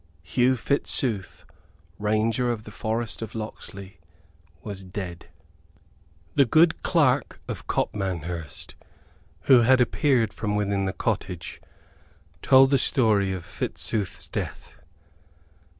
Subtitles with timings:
[0.23, 1.45] Hugh Fitzooth,
[1.99, 3.99] Ranger of the Forest of Locksley,
[4.63, 5.29] was dead.
[6.33, 8.73] The good Clerk of Copmanhurst,
[9.41, 11.61] who had appeared from within the cottage,
[12.41, 14.73] told the story of Fitzooth's death.